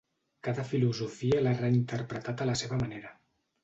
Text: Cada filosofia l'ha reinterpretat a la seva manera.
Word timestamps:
Cada 0.47 0.65
filosofia 0.69 1.43
l'ha 1.45 1.55
reinterpretat 1.61 2.45
a 2.47 2.53
la 2.55 2.61
seva 2.67 2.85
manera. 2.85 3.19